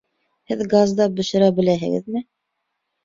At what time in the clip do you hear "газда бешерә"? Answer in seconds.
0.71-1.51